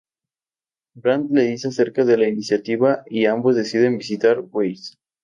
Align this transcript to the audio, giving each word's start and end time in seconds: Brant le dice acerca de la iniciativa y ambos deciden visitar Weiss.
Brant 0.95 1.27
le 1.29 1.43
dice 1.43 1.67
acerca 1.67 2.03
de 2.05 2.17
la 2.17 2.27
iniciativa 2.27 3.03
y 3.07 3.27
ambos 3.27 3.55
deciden 3.55 3.99
visitar 3.99 4.39
Weiss. 4.51 4.97